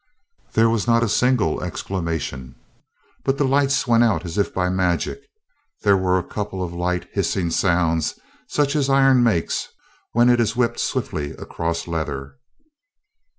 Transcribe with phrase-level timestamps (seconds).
[0.53, 2.55] There was not a single exclamation,
[3.23, 5.21] but the lights went out as if by magic;
[5.83, 8.15] there were a couple of light, hissing sounds,
[8.47, 9.67] such as iron makes
[10.13, 12.37] when it is whipped swiftly across leather.